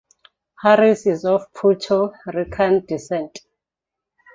[0.63, 3.37] Harris is of Puerto Rican descent.